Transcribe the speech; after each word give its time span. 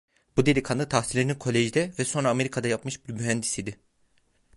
Bu 0.37 0.45
delikanlı, 0.45 0.89
tahsilini 0.89 1.39
kolejde 1.39 1.93
ve 1.99 2.05
sonra 2.05 2.29
Amerika'da 2.29 2.67
yapmış 2.67 3.07
bir 3.07 3.13
mühendis 3.13 3.59
idi. 3.59 3.79